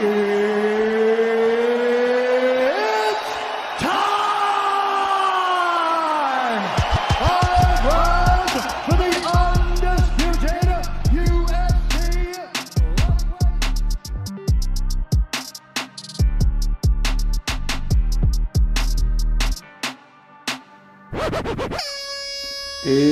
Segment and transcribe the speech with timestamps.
[0.00, 0.04] Et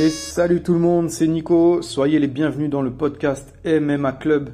[0.09, 1.83] salut tout le monde, c'est Nico.
[1.83, 4.51] Soyez les bienvenus dans le podcast MMA Club.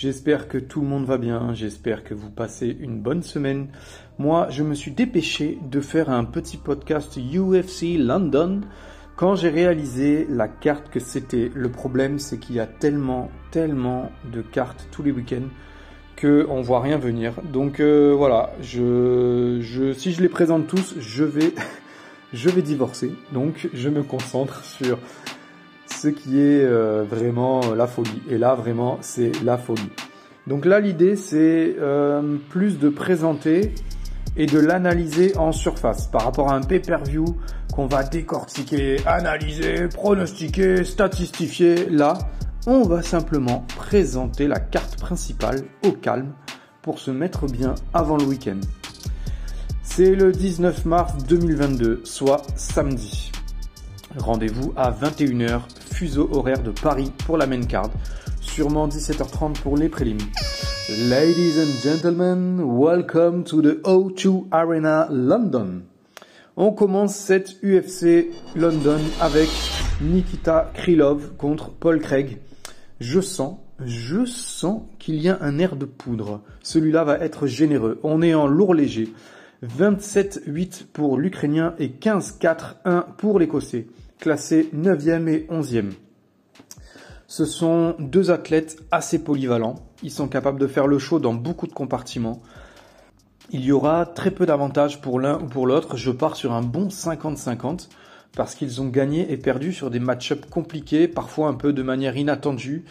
[0.00, 1.52] J'espère que tout le monde va bien.
[1.52, 3.68] J'espère que vous passez une bonne semaine.
[4.18, 8.62] Moi, je me suis dépêché de faire un petit podcast UFC London
[9.16, 11.50] quand j'ai réalisé la carte que c'était.
[11.54, 15.50] Le problème, c'est qu'il y a tellement, tellement de cartes tous les week-ends
[16.16, 17.34] que on voit rien venir.
[17.52, 21.52] Donc euh, voilà, je, je, si je les présente tous, je vais
[22.32, 24.98] je vais divorcer, donc je me concentre sur
[26.00, 28.22] ce qui est euh, vraiment la folie.
[28.30, 29.90] Et là, vraiment, c'est la folie.
[30.46, 33.74] Donc là, l'idée, c'est euh, plus de présenter
[34.36, 37.26] et de l'analyser en surface par rapport à un pay-per-view
[37.74, 41.90] qu'on va décortiquer, analyser, pronostiquer, statistifier.
[41.90, 42.14] Là,
[42.66, 46.32] on va simplement présenter la carte principale au calme
[46.80, 48.60] pour se mettre bien avant le week-end.
[49.82, 53.30] C'est le 19 mars 2022, soit samedi.
[54.16, 55.60] Rendez-vous à 21h,
[56.00, 57.90] fuseau horaire de Paris pour la main card.
[58.40, 60.16] Sûrement 17h30 pour les prélims.
[61.10, 65.82] Ladies and gentlemen, welcome to the O2 Arena London.
[66.56, 69.50] On commence cette UFC London avec
[70.00, 72.38] Nikita Krylov contre Paul Craig.
[72.98, 76.40] Je sens, je sens qu'il y a un air de poudre.
[76.62, 78.00] Celui-là va être généreux.
[78.04, 79.12] On est en lourd léger.
[79.66, 83.86] 27-8 pour l'Ukrainien et 15-4-1 pour l'Écossais,
[84.20, 85.90] classés 9e et 11e.
[87.26, 89.76] Ce sont deux athlètes assez polyvalents.
[90.02, 92.42] Ils sont capables de faire le show dans beaucoup de compartiments.
[93.50, 95.96] Il y aura très peu d'avantages pour l'un ou pour l'autre.
[95.96, 97.88] Je pars sur un bon 50-50
[98.36, 102.16] parce qu'ils ont gagné et perdu sur des match-ups compliqués, parfois un peu de manière
[102.16, 102.84] inattendue,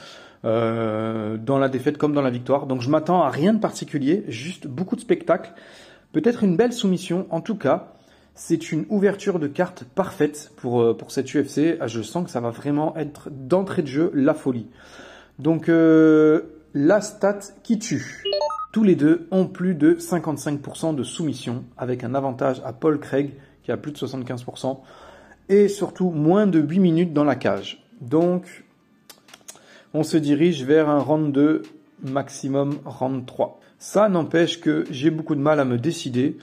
[0.43, 2.65] euh, dans la défaite comme dans la victoire.
[2.65, 5.53] Donc je m'attends à rien de particulier, juste beaucoup de spectacles
[6.11, 7.93] Peut-être une belle soumission, en tout cas,
[8.39, 11.77] c'est une ouverture de carte parfaite pour, euh, pour cette UFC.
[11.81, 14.67] Ah, je sens que ça va vraiment être d'entrée de jeu la folie.
[15.39, 18.23] Donc euh, la stat qui tue.
[18.71, 23.33] Tous les deux ont plus de 55% de soumission, avec un avantage à Paul Craig
[23.63, 24.79] qui a plus de 75%,
[25.49, 27.83] et surtout moins de 8 minutes dans la cage.
[27.99, 28.63] Donc
[29.93, 31.63] on se dirige vers un round 2,
[32.03, 33.59] maximum round 3.
[33.79, 36.37] Ça n'empêche que j'ai beaucoup de mal à me décider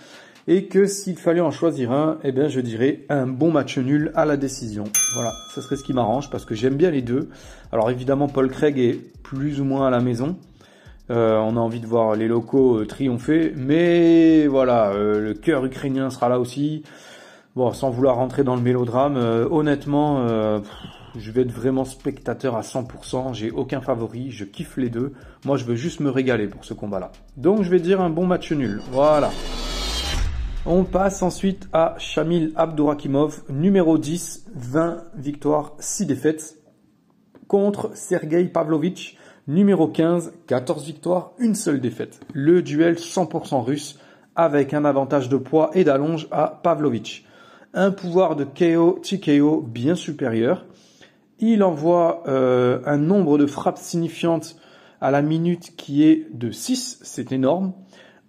[0.49, 4.13] et que s'il fallait en choisir un, eh bien je dirais un bon match nul
[4.15, 4.85] à la décision.
[5.15, 7.29] Voilà, ce serait ce qui m'arrange parce que j'aime bien les deux.
[7.73, 10.37] Alors évidemment Paul Craig est plus ou moins à la maison.
[11.11, 15.65] Euh, on a envie de voir les locaux euh, triompher, mais voilà, euh, le cœur
[15.65, 16.83] ukrainien sera là aussi.
[17.55, 19.17] Bon, sans vouloir rentrer dans le mélodrame,
[19.51, 20.29] honnêtement,
[21.17, 23.33] je vais être vraiment spectateur à 100%.
[23.33, 25.15] J'ai aucun favori, je kiffe les deux.
[25.47, 27.13] Moi, je veux juste me régaler pour ce combat-là.
[27.39, 28.83] Donc, je vais dire un bon match nul.
[28.93, 29.31] Voilà.
[30.69, 36.57] On passe ensuite à Shamil Abdourakimov, numéro 10, 20 victoires, 6 défaites,
[37.47, 39.17] contre Sergei Pavlovich,
[39.47, 42.19] numéro 15, 14 victoires, une seule défaite.
[42.33, 44.01] Le duel 100% russe
[44.35, 47.25] avec un avantage de poids et d'allonge à Pavlovich.
[47.73, 50.67] Un pouvoir de KO TKO bien supérieur.
[51.39, 54.57] Il envoie euh, un nombre de frappes signifiantes
[55.01, 57.73] à la minute qui est de 6, c'est énorme.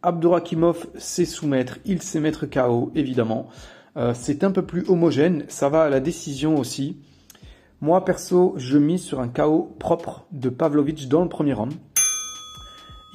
[0.08, 3.50] Abdurakimov sait soumettre, il sait mettre KO, évidemment.
[3.98, 6.96] Euh, c'est un peu plus homogène, ça va à la décision aussi.
[7.82, 11.74] Moi, perso, je mise sur un KO propre de Pavlovich dans le premier round.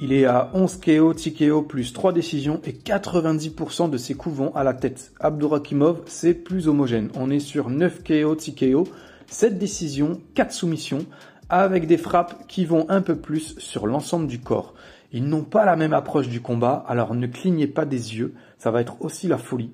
[0.01, 4.53] Il est à 11 KO, TKO plus 3 décisions et 90% de ses coups vont
[4.53, 5.13] à la tête.
[5.19, 7.09] Abdurakimov, c'est plus homogène.
[7.15, 8.87] On est sur 9 KO, TKO,
[9.25, 11.07] 7 décisions, 4 soumissions,
[11.49, 14.75] avec des frappes qui vont un peu plus sur l'ensemble du corps.
[15.13, 18.71] Ils n'ont pas la même approche du combat, alors ne clignez pas des yeux, ça
[18.71, 19.71] va être aussi la folie.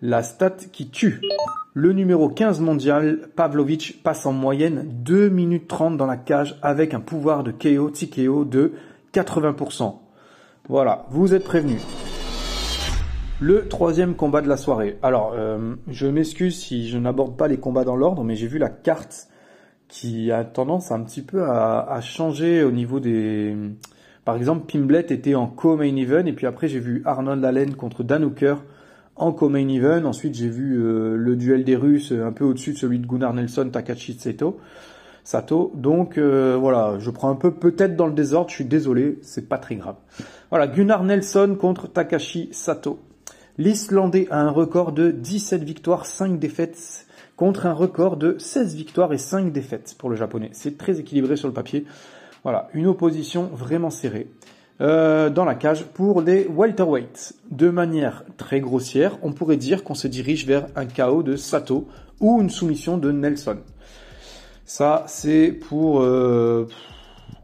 [0.00, 1.20] La stat qui tue.
[1.74, 6.94] Le numéro 15 mondial, Pavlovich, passe en moyenne 2 minutes 30 dans la cage avec
[6.94, 8.72] un pouvoir de KO, TKO de
[9.12, 9.94] 80%.
[10.68, 11.82] Voilà, vous êtes prévenus.
[13.40, 14.98] Le troisième combat de la soirée.
[15.02, 18.58] Alors, euh, je m'excuse si je n'aborde pas les combats dans l'ordre, mais j'ai vu
[18.58, 19.28] la carte
[19.88, 23.54] qui a tendance un petit peu à, à, changer au niveau des...
[24.24, 28.04] Par exemple, Pimblet était en co-main event, et puis après j'ai vu Arnold Allen contre
[28.04, 28.56] Dan Hooker
[29.16, 30.04] en co-main event.
[30.04, 33.34] Ensuite j'ai vu euh, le duel des Russes un peu au-dessus de celui de Gunnar
[33.34, 34.58] Nelson, Takashi Tseto.
[35.24, 35.72] Sato.
[35.76, 39.48] Donc euh, voilà, je prends un peu peut-être dans le désordre, je suis désolé, c'est
[39.48, 39.96] pas très grave.
[40.50, 42.98] Voilà, Gunnar Nelson contre Takashi Sato.
[43.58, 49.12] L'Islandais a un record de 17 victoires, 5 défaites contre un record de 16 victoires
[49.12, 50.50] et 5 défaites pour le japonais.
[50.52, 51.84] C'est très équilibré sur le papier.
[52.42, 54.28] Voilà, une opposition vraiment serrée.
[54.80, 57.34] Euh, dans la cage pour les welterweights.
[57.50, 61.86] De manière très grossière, on pourrait dire qu'on se dirige vers un KO de Sato
[62.20, 63.58] ou une soumission de Nelson.
[64.64, 66.66] Ça, c'est pour euh,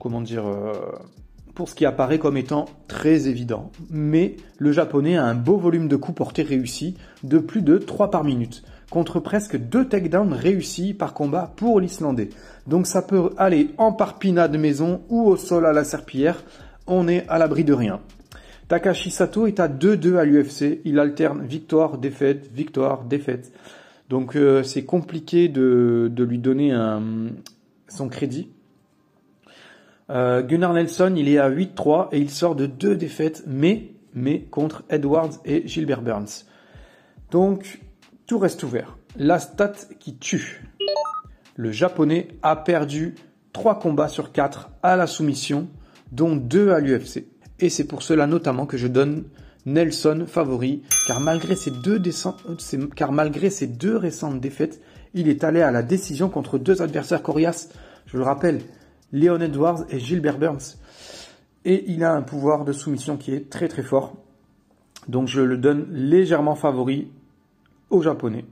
[0.01, 0.73] comment dire euh,
[1.55, 3.71] pour ce qui apparaît comme étant très évident.
[3.91, 8.11] Mais le japonais a un beau volume de coups portés réussis de plus de 3
[8.11, 12.31] par minute contre presque 2 takedowns réussis par combat pour l'Islandais.
[12.67, 16.43] Donc ça peut aller en parpinade maison ou au sol à la serpillière
[16.89, 18.01] on est à l'abri de rien.
[18.67, 20.81] Takashi Sato est à 2-2 à l'UFC.
[20.85, 23.53] Il alterne victoire, défaite, victoire, défaite.
[24.09, 26.75] Donc euh, c'est compliqué de, lui donner
[27.89, 28.51] son crédit.
[30.11, 34.41] Euh, Gunnar Nelson, il est à 8-3 et il sort de deux défaites, mais, mais
[34.41, 36.47] contre Edwards et Gilbert Burns.
[37.31, 37.81] Donc
[38.29, 38.99] tout reste ouvert.
[39.17, 40.63] La stat qui tue.
[41.57, 43.17] Le japonais a perdu
[43.55, 45.69] 3 combats sur 4 à la soumission
[46.13, 47.25] dont deux à l'UFC.
[47.59, 49.25] Et c'est pour cela notamment que je donne
[49.67, 52.01] Nelson favori, car malgré ses deux,
[52.95, 54.81] car malgré ses deux récentes défaites,
[55.15, 57.71] il est allé à la décision contre deux adversaires coriaces,
[58.07, 58.61] je le rappelle,
[59.11, 60.77] Leon Edwards et Gilbert Burns.
[61.65, 64.17] Et il a un pouvoir de soumission qui est très très fort.
[65.09, 67.11] Donc je le donne légèrement favori
[67.91, 68.45] au japonais.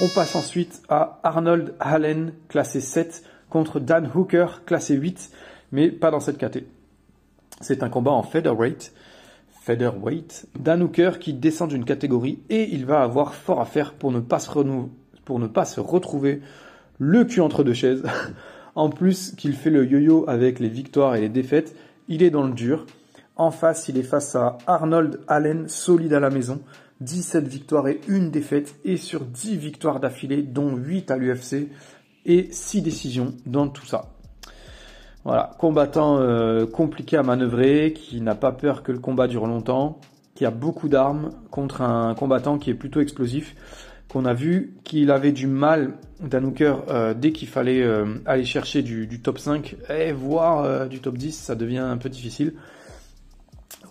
[0.00, 5.32] On passe ensuite à Arnold Allen, classé 7, contre Dan Hooker, classé 8
[5.72, 6.72] mais pas dans cette catégorie.
[7.60, 8.92] C'est un combat en featherweight,
[9.62, 14.12] featherweight, Dan Hooker qui descend d'une catégorie et il va avoir fort à faire pour
[14.12, 14.50] ne pas se,
[15.24, 16.40] pour ne pas se retrouver
[16.98, 18.02] le cul entre deux chaises.
[18.74, 21.74] en plus qu'il fait le yo-yo avec les victoires et les défaites,
[22.06, 22.86] il est dans le dur.
[23.36, 26.60] En face, il est face à Arnold Allen, solide à la maison.
[27.00, 31.68] 17 victoires et une défaite, et sur 10 victoires d'affilée, dont 8 à l'UFC,
[32.26, 34.12] et 6 décisions dans tout ça.
[35.24, 40.00] Voilà, combattant euh, compliqué à manœuvrer, qui n'a pas peur que le combat dure longtemps,
[40.34, 43.54] qui a beaucoup d'armes contre un combattant qui est plutôt explosif,
[44.08, 48.82] qu'on a vu qu'il avait du mal, Danouker, euh, dès qu'il fallait euh, aller chercher
[48.82, 52.54] du, du, top 5, et voire du top 10, ça devient un peu difficile.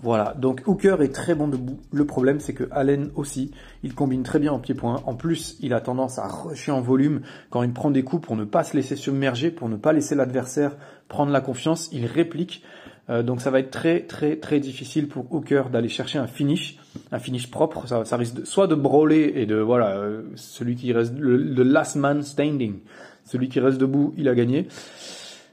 [0.04, 1.80] Voilà, donc Hooker est très bon debout.
[1.92, 3.52] Le problème, c'est que Allen aussi,
[3.84, 5.02] il combine très bien en pied-point.
[5.06, 8.36] En plus, il a tendance à rusher en volume quand il prend des coups pour
[8.36, 10.76] ne pas se laisser submerger, pour ne pas laisser l'adversaire
[11.08, 11.90] prendre la confiance.
[11.92, 12.64] Il réplique.
[13.10, 16.78] Euh, donc ça va être très très très difficile pour Hooker d'aller chercher un finish,
[17.12, 17.88] un finish propre.
[17.88, 22.22] Ça, risque soit de brawler et de voilà euh, celui qui reste le last man
[22.22, 22.80] standing,
[23.24, 24.68] celui qui reste debout, il a gagné.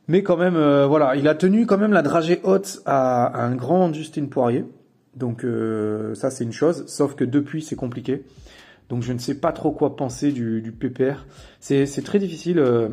[0.06, 3.54] Mais quand même, euh, voilà, il a tenu quand même la dragée haute à, un
[3.54, 4.64] grand Justin Poirier.
[5.16, 8.24] Donc euh, ça c'est une chose, sauf que depuis c'est compliqué.
[8.88, 11.24] Donc je ne sais pas trop quoi penser du, du PPR.
[11.60, 12.88] C'est très difficile euh,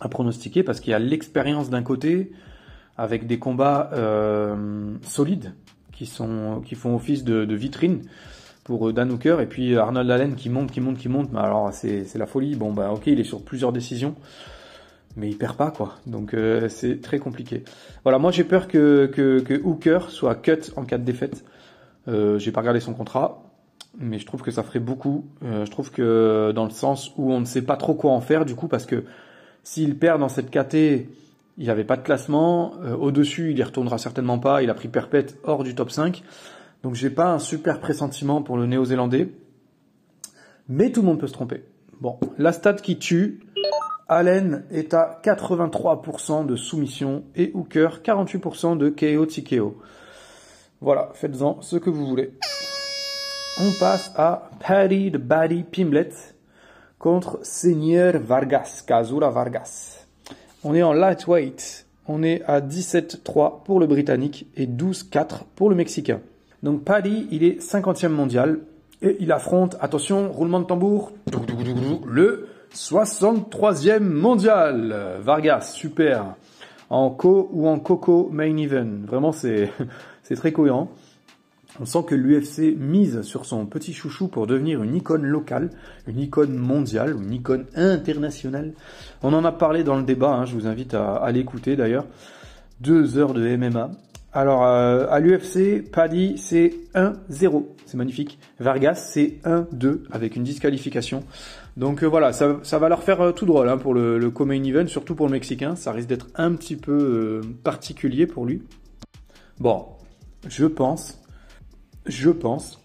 [0.00, 2.32] à pronostiquer parce qu'il y a l'expérience d'un côté
[2.98, 3.90] avec des combats
[5.02, 5.54] solides
[5.92, 8.02] qui sont qui font office de, vitrine
[8.64, 11.32] pour Dan Hooker et puis Arnold Allen qui monte, qui monte, qui monte.
[11.32, 12.56] Mais alors c'est la folie.
[12.56, 14.16] Bon bah ok, il est sur plusieurs décisions
[15.16, 15.96] mais il perd pas quoi.
[16.06, 17.64] Donc euh, c'est très compliqué.
[18.02, 19.10] Voilà, moi j'ai peur que,
[19.64, 21.44] Hooker soit cut en cas de défaite.
[22.08, 23.42] Euh, j'ai pas regardé son contrat,
[23.98, 25.26] mais je trouve que ça ferait beaucoup.
[25.44, 28.20] Euh, je trouve que dans le sens où on ne sait pas trop quoi en
[28.20, 29.04] faire du coup, parce que
[29.62, 30.74] s'il perd dans cette KT,
[31.58, 32.72] il n'y avait pas de classement.
[32.98, 34.62] Au-dessus, il y retournera certainement pas.
[34.62, 36.22] Il a pris perpète hors du top 5.
[36.82, 39.28] Donc j'ai pas un super pressentiment pour le néo-zélandais.
[40.68, 41.64] Mais tout le monde peut se tromper.
[42.00, 43.40] Bon, la stat qui tue,
[44.10, 49.76] Allen est à 83% de soumission et Hooker 48% de KO TKO.
[50.80, 52.32] Voilà, faites-en ce que vous voulez.
[53.60, 56.10] On passe à Paddy de Baddy Pimlet
[56.98, 60.04] contre Seigneur Vargas, Kazura Vargas.
[60.64, 61.86] On est en lightweight.
[62.08, 66.18] On est à 17-3 pour le Britannique et 12-4 pour le Mexicain.
[66.64, 68.58] Donc Paddy, il est 50e mondial
[69.02, 71.12] et il affronte, attention, roulement de tambour,
[72.06, 75.18] le 63e mondial.
[75.20, 76.34] Vargas, super.
[76.88, 79.06] En co ou en coco main event.
[79.06, 79.70] Vraiment, c'est,
[80.36, 80.90] très cohérent.
[81.80, 85.70] On sent que l'UFC mise sur son petit chouchou pour devenir une icône locale,
[86.06, 88.74] une icône mondiale, une icône internationale.
[89.22, 92.06] On en a parlé dans le débat, hein, je vous invite à l'écouter d'ailleurs.
[92.80, 93.90] Deux heures de MMA.
[94.32, 97.66] Alors, euh, à l'UFC, Paddy, c'est 1-0.
[97.84, 98.38] C'est magnifique.
[98.60, 101.24] Vargas, c'est 1-2 avec une disqualification.
[101.76, 104.62] Donc euh, voilà, ça, va leur faire euh, tout drôle hein, pour le, le co-main
[104.62, 105.76] event, surtout pour le Mexicain.
[105.76, 108.62] Ça risque d'être un petit peu euh, particulier pour lui.
[109.58, 109.86] Bon,
[110.48, 111.22] je pense,
[112.06, 112.80] je pense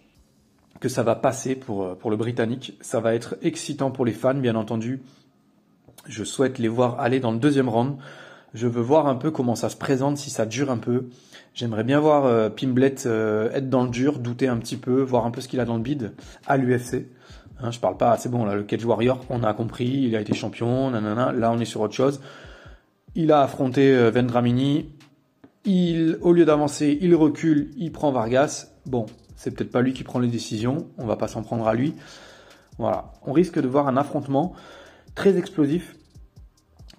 [0.79, 2.77] que ça va passer pour, pour le Britannique.
[2.81, 5.01] Ça va être excitant pour les fans, bien entendu.
[6.07, 7.97] Je souhaite les voir aller dans le deuxième round.
[8.55, 11.09] Je veux voir un peu comment ça se présente, si ça dure un peu.
[11.53, 15.25] J'aimerais bien voir euh, Pimblet euh, être dans le dur, douter un petit peu, voir
[15.25, 16.13] un peu ce qu'il a dans le bide
[16.47, 17.05] à l'UFC.
[17.59, 20.21] Hein, je parle pas, c'est bon, là, le Cage Warrior, on a compris, il a
[20.21, 22.21] été champion, nanana, là on est sur autre chose.
[23.13, 24.89] Il a affronté euh, Vendramini,
[25.65, 28.67] il, au lieu d'avancer, il recule, il prend Vargas.
[28.85, 31.73] Bon, c'est peut-être pas lui qui prend les décisions, on va pas s'en prendre à
[31.73, 31.93] lui.
[32.77, 34.53] Voilà, on risque de voir un affrontement
[35.13, 35.97] très explosif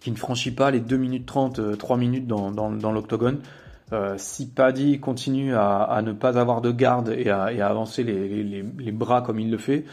[0.07, 3.41] qui ne franchit pas les 2 minutes 30, 3 minutes dans, dans, l'octogone.
[3.93, 9.21] Euh, si Paddy continue à, ne pas avoir de garde et à, avancer les, bras
[9.21, 9.85] comme il le fait,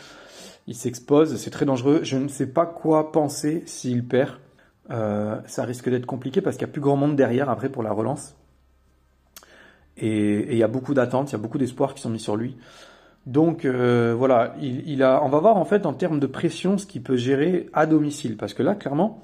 [0.68, 2.02] il s'expose, c'est très dangereux.
[2.04, 4.34] Je ne sais pas quoi penser s'il perd.
[4.92, 7.82] Euh, ça risque d'être compliqué parce qu'il y a plus grand monde derrière après pour
[7.82, 8.36] la relance.
[9.98, 12.36] Et il y a beaucoup d'attentes, il y a beaucoup d'espoirs qui sont mis sur
[12.36, 12.56] lui.
[13.26, 16.78] Donc euh, voilà, il, il, a, on va voir en fait en termes de pression
[16.78, 18.38] ce qu'il peut gérer à domicile.
[18.38, 19.24] Parce que là, clairement,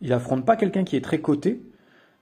[0.00, 1.60] il affronte pas quelqu'un qui est très coté,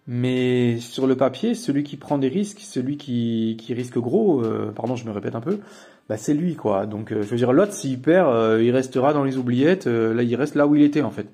[0.07, 4.73] mais sur le papier, celui qui prend des risques, celui qui, qui risque gros, euh,
[4.75, 5.61] pardon, je me répète un peu,
[6.09, 6.87] bah c'est lui quoi.
[6.87, 9.87] Donc euh, je veux dire, l'autre s'il perd, euh, il restera dans les oubliettes.
[9.87, 11.27] là, il reste là où il était en fait.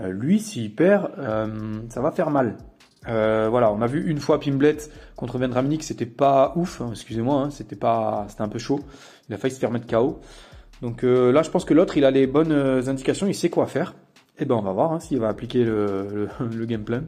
[0.00, 1.10] lui, s'il perd,
[1.88, 2.56] ça va faire mal.
[3.06, 4.76] voilà, on a vu une fois Pimblet
[5.16, 6.80] contre Vendramnik, c'était pas ouf.
[6.80, 8.80] Hein, excusez-moi, hein, c'était pas, c'était un peu chaud.
[9.28, 10.20] Il a failli se faire mettre KO.
[10.82, 12.52] Donc là, je pense que l'autre, il a les bonnes
[12.88, 13.94] indications, il sait quoi faire.
[14.42, 17.02] Eh ben on va voir hein, s'il va appliquer le, le, game plan.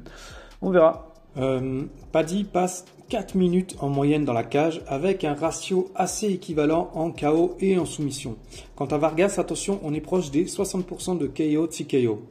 [0.62, 1.12] On verra.
[1.36, 6.92] Euh, Paddy passe 4 minutes en moyenne dans la cage avec un ratio assez équivalent
[6.94, 8.36] en KO et en soumission.
[8.76, 12.22] Quant à Vargas, attention, on est proche des 60% de KO TKO.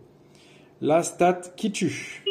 [0.79, 2.23] La stat qui tue.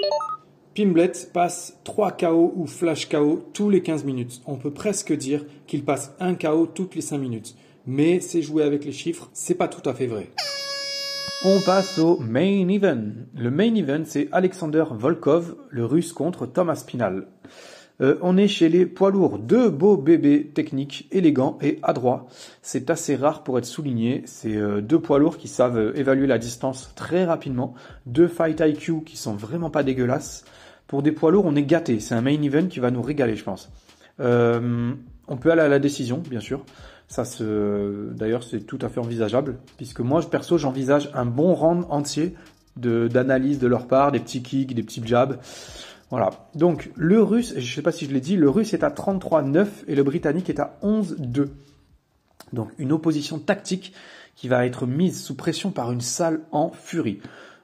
[0.75, 4.41] Pimblet passe 3 KO ou flash KO tous les 15 minutes.
[4.47, 7.55] On peut presque dire qu'il passe un KO toutes les 5 minutes.
[7.87, 10.31] Mais c'est jouer avec les chiffres, c'est pas tout à fait vrai.
[11.45, 13.03] On passe au main event.
[13.37, 17.27] Le main event, c'est Alexander Volkov, le russe contre Thomas Pinal.
[18.01, 22.29] Euh, on est chez les poids lourds, deux beaux bébés techniques, élégants et adroits.
[22.63, 24.23] C'est assez rare pour être souligné.
[24.25, 27.75] C'est euh, deux poids lourds qui savent euh, évaluer la distance très rapidement.
[28.07, 30.45] Deux fight IQ qui sont vraiment pas dégueulasses.
[30.87, 31.99] Pour des poids lourds, on est gâté.
[31.99, 33.73] C'est un main event qui va nous régaler, je pense.
[34.21, 36.65] On peut aller à la décision, bien sûr.
[37.13, 41.85] Ça se, d'ailleurs, c'est tout à fait envisageable, puisque moi, perso, j'envisage un bon round
[41.91, 42.35] entier
[42.77, 45.39] d'analyse de leur part, des petits kicks, des petits jabs.
[46.09, 46.31] Voilà.
[46.55, 48.89] Donc, le russe, je ne sais pas si je l'ai dit, le russe est à
[48.89, 51.49] 33-9 et le britannique est à 11-2.
[52.55, 53.93] Donc, une opposition tactique
[54.35, 57.21] qui va être mise sous pression par une salle en furie.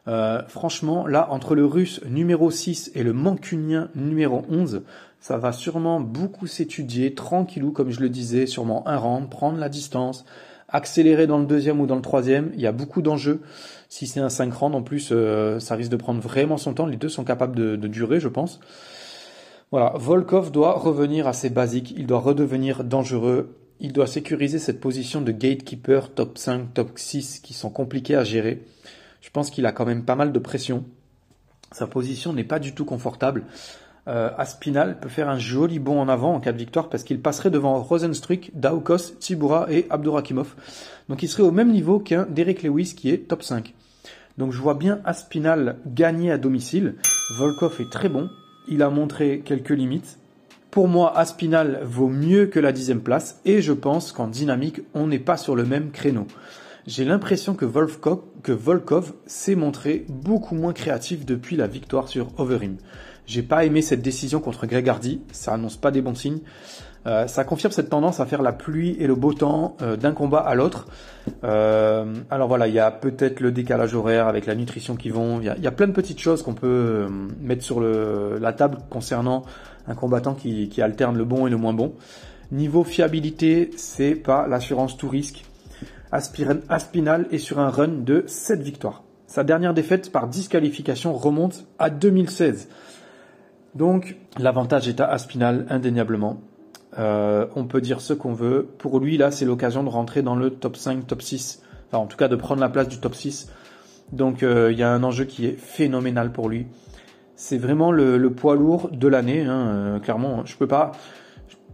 [0.08, 4.82] Euh, franchement, là, entre le russe numéro 6 et le mancunien numéro 11,
[5.20, 9.68] ça va sûrement beaucoup s'étudier, tranquillou, comme je le disais, sûrement un round, prendre la
[9.68, 10.24] distance,
[10.68, 12.50] accélérer dans le deuxième ou dans le troisième.
[12.54, 13.42] Il y a beaucoup d'enjeux.
[13.90, 16.86] Si c'est un 5 rounds, en plus, euh, ça risque de prendre vraiment son temps.
[16.86, 18.60] Les deux sont capables de, de durer, je pense.
[19.70, 21.92] Voilà, Volkov doit revenir à ses basiques.
[21.96, 23.54] Il doit redevenir dangereux.
[23.80, 28.24] Il doit sécuriser cette position de gatekeeper top 5, top 6 qui sont compliqués à
[28.24, 28.62] gérer.
[29.20, 30.84] Je pense qu'il a quand même pas mal de pression.
[31.72, 33.44] Sa position n'est pas du tout confortable
[34.08, 37.20] euh, Aspinal peut faire un joli bond en avant en cas de victoire parce qu'il
[37.20, 40.54] passerait devant Rosenstruck, Daukos, Tibura et Abdurakimov.
[41.08, 43.74] Donc il serait au même niveau qu'un Derek Lewis qui est top 5.
[44.38, 46.94] Donc je vois bien Aspinal gagner à domicile.
[47.38, 48.30] Volkov est très bon.
[48.68, 50.18] Il a montré quelques limites.
[50.70, 55.06] Pour moi, Aspinal vaut mieux que la dixième place et je pense qu'en dynamique, on
[55.06, 56.26] n'est pas sur le même créneau.
[56.88, 62.78] J'ai l'impression que Volkov, s'est montré beaucoup moins créatif depuis la victoire sur Overeem.
[63.26, 66.40] J'ai pas aimé cette décision contre Greg Hardy, ça annonce pas des bons signes.
[67.06, 70.12] Euh, ça confirme cette tendance à faire la pluie et le beau temps euh, d'un
[70.12, 70.86] combat à l'autre.
[71.44, 75.42] Euh, alors voilà, il y a peut-être le décalage horaire avec la nutrition qui vont.
[75.42, 77.08] Il y a, plein de petites choses qu'on peut euh,
[77.42, 79.42] mettre sur la table concernant
[79.86, 81.92] un combattant qui, qui, alterne le bon et le moins bon.
[82.50, 85.44] Niveau fiabilité, c'est pas l'assurance tout risque.
[86.12, 89.02] Aspinal est sur un run de 7 victoires.
[89.26, 92.68] Sa dernière défaite par disqualification remonte à 2016.
[93.74, 96.40] Donc l'avantage est à Aspinal indéniablement.
[96.98, 98.66] Euh, on peut dire ce qu'on veut.
[98.78, 101.62] Pour lui, là, c'est l'occasion de rentrer dans le top 5, top 6.
[101.88, 103.50] Enfin, en tout cas, de prendre la place du top 6.
[104.12, 106.66] Donc, euh, il y a un enjeu qui est phénoménal pour lui.
[107.36, 109.44] c'est vraiment le, poids lourd de l'année.
[109.44, 110.92] Hein, clairement, je peux pas,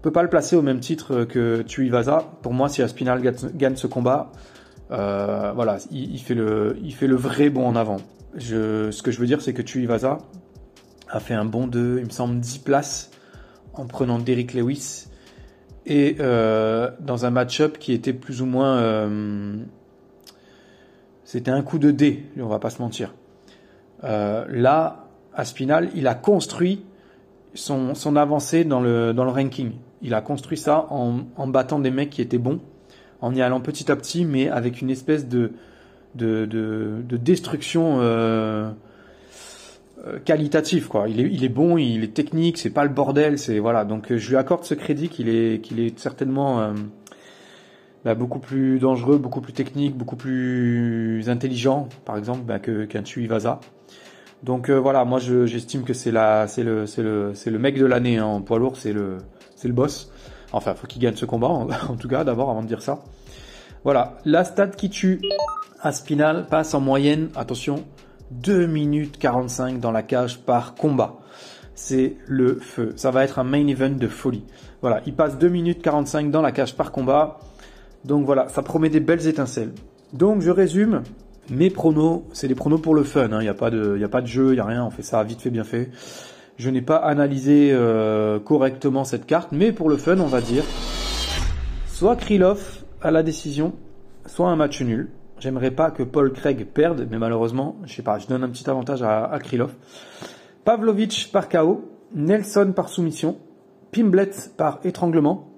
[0.04, 2.30] je peux pas le placer au même titre que Tuivasa.
[2.42, 3.22] Pour moi, si Aspinal
[3.54, 4.32] gagne, ce combat,
[4.90, 7.96] voilà, il, fait le, il fait le vrai bon en avant.
[8.38, 10.18] Ce que je veux dire, c'est que Tuivasa
[11.08, 13.12] a fait un bon de, il me semble, 10 places
[13.72, 15.06] en prenant Derrick Lewis
[15.86, 18.76] et euh, dans un match-up qui était plus ou moins.
[18.76, 19.56] Euh,
[21.24, 23.14] c'était un coup de dé, on va pas se mentir.
[24.04, 26.84] Euh, là, Aspinal, il a construit
[27.54, 29.72] son, son avancée dans le, dans le ranking.
[30.04, 32.60] Il a construit ça en, battant des mecs qui étaient bons,
[33.20, 35.52] en y allant petit à petit, mais avec une espèce de,
[36.14, 37.98] de, de, de destruction
[40.06, 41.08] euh, qualitatif quoi.
[41.08, 43.86] Il est, bon, il est technique, c'est pas le bordel, c'est voilà.
[43.86, 46.72] Donc euh, je lui accorde ce crédit qu'il est, certainement euh,
[48.04, 53.02] bah, beaucoup plus dangereux, beaucoup plus technique, beaucoup plus intelligent, par exemple, bah, que qu'un
[53.02, 53.60] Tuivasa.
[54.42, 58.58] Donc voilà, moi j'estime que c'est la, c'est le mec de l'année hein, en poids
[58.58, 59.16] lourd, c'est le,
[59.64, 60.10] c'est le boss.
[60.52, 61.48] Enfin, faut qu'il gagne ce combat
[61.88, 63.02] en, tout cas d'abord avant de dire ça.
[63.82, 65.22] Voilà, la stat qui tue
[65.80, 67.84] Aspinal passe en moyenne, attention,
[68.30, 71.14] 2 minutes 45 dans la cage par combat.
[71.74, 72.92] C'est le feu.
[72.96, 74.44] Ça va être un main event de folie.
[74.82, 77.38] Voilà, il passe 2 minutes 45 dans la cage par combat.
[78.04, 79.72] Donc voilà, ça promet des belles étincelles.
[80.12, 81.02] Donc je résume.
[81.48, 83.28] Mes pronos, c'est des pronos pour le fun.
[83.28, 83.40] Il hein.
[83.40, 84.84] n'y a, a pas de jeu, il n'y a rien.
[84.84, 85.90] On fait ça vite fait, bien fait.
[86.56, 90.64] Je n'ai pas analysé euh, correctement cette carte, mais pour le fun, on va dire
[91.88, 93.74] soit Krylov à la décision,
[94.26, 95.10] soit un match nul.
[95.40, 98.68] J'aimerais pas que Paul Craig perde, mais malheureusement, je sais pas, je donne un petit
[98.70, 99.72] avantage à, à Krylov.
[100.64, 101.84] Pavlovic par KO,
[102.14, 103.36] Nelson par soumission,
[103.90, 105.48] Pimblet par étranglement,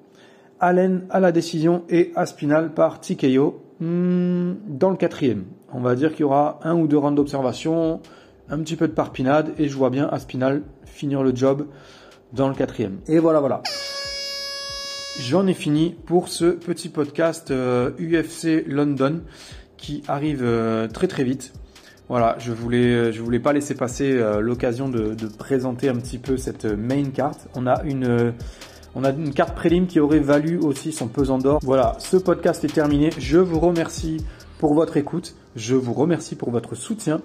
[0.60, 5.44] Allen à la décision et Aspinal par TKO hmm, dans le quatrième.
[5.72, 8.00] On va dire qu'il y aura un ou deux rounds d'observation,
[8.48, 11.66] un petit peu de parpinade et je vois bien Aspinal finir le job
[12.32, 12.98] dans le quatrième.
[13.08, 13.62] Et voilà, voilà.
[15.18, 19.22] J'en ai fini pour ce petit podcast UFC euh, London
[19.78, 21.54] qui arrive euh, très très vite.
[22.08, 26.18] Voilà, je voulais, euh, je voulais pas laisser passer l'occasion de, de, présenter un petit
[26.18, 27.48] peu cette main carte.
[27.54, 28.34] On a une,
[28.94, 31.60] on a une carte prélim qui aurait valu aussi son pesant d'or.
[31.62, 33.10] Voilà, ce podcast est terminé.
[33.18, 34.18] Je vous remercie
[34.58, 35.34] pour votre écoute.
[35.56, 37.22] Je vous remercie pour votre soutien.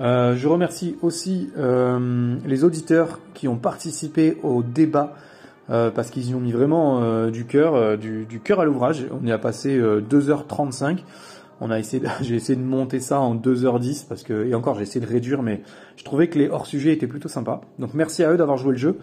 [0.00, 5.14] Euh, je remercie aussi euh, les auditeurs qui ont participé au débat
[5.70, 9.06] euh, parce qu'ils y ont mis vraiment du cœur, du, du cœur à l'ouvrage.
[9.20, 10.98] On y a passé 2h35.
[11.60, 14.82] On a essayé, j'ai essayé de monter ça en 2h10 parce que, et encore, j'ai
[14.82, 15.62] essayé de réduire, mais
[15.96, 17.60] je trouvais que les hors-sujets étaient plutôt sympas.
[17.78, 18.98] Donc merci à eux d'avoir joué le jeu.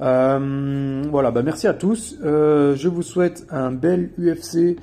[0.00, 2.16] Euh, voilà, bah merci à tous.
[2.22, 4.76] Euh, je vous souhaite un bel UFC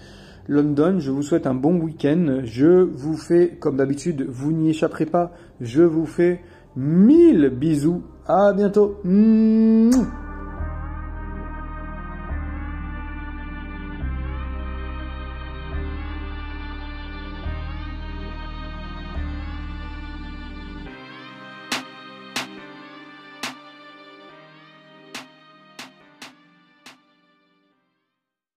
[0.48, 1.00] London.
[1.00, 2.42] Je vous souhaite un bon week-end.
[2.44, 5.32] Je vous fais, comme d'habitude, vous n'y échapperez pas.
[5.62, 6.42] Je vous fais
[6.76, 8.04] mille bisous.
[8.26, 8.98] À bientôt.